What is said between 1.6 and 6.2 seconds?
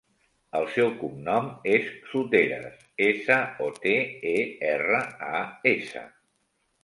és Soteras: essa, o, te, e, erra, a, essa.